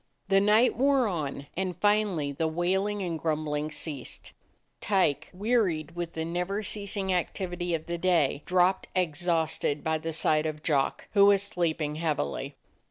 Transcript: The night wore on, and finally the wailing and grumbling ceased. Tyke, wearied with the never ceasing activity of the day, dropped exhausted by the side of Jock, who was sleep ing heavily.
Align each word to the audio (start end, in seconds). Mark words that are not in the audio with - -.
The 0.29 0.41
night 0.41 0.75
wore 0.75 1.05
on, 1.07 1.45
and 1.55 1.77
finally 1.77 2.31
the 2.31 2.47
wailing 2.47 3.03
and 3.03 3.19
grumbling 3.19 3.69
ceased. 3.69 4.33
Tyke, 4.79 5.29
wearied 5.31 5.95
with 5.95 6.13
the 6.13 6.25
never 6.25 6.63
ceasing 6.63 7.13
activity 7.13 7.75
of 7.75 7.85
the 7.85 7.99
day, 7.99 8.41
dropped 8.47 8.87
exhausted 8.95 9.83
by 9.83 9.99
the 9.99 10.11
side 10.11 10.47
of 10.47 10.63
Jock, 10.63 11.07
who 11.13 11.27
was 11.27 11.43
sleep 11.43 11.83
ing 11.83 11.97
heavily. 11.97 12.55